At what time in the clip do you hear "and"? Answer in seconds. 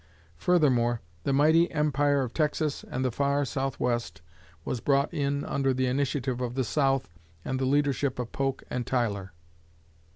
2.83-3.05, 7.45-7.59, 8.67-8.87